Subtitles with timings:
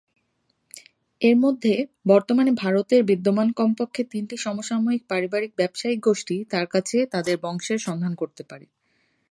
[1.21, 1.73] এর মধ্যে,
[2.07, 8.43] বর্তমানে ভারতে বিদ্যমান কমপক্ষে তিনটি সমসাময়িক পারিবারিক ব্যবসায়িক গোষ্ঠী তাঁর কাছে তাদের বংশের সন্ধান করতে
[8.43, 8.65] পারে।